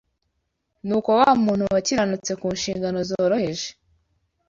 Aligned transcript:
Nuko 0.85 1.09
wa 1.19 1.29
muntu 1.45 1.63
wakiranutse 1.73 2.31
ku 2.41 2.47
nshingano 2.55 2.99
zoroheje 3.09 3.67